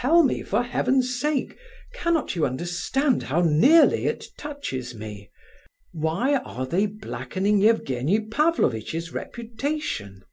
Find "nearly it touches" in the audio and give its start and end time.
3.40-4.94